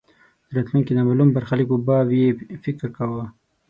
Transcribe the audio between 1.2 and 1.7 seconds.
برخلیک